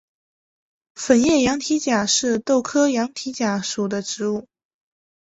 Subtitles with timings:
[0.95, 4.47] 粉叶羊蹄甲是豆科羊蹄甲属的植物。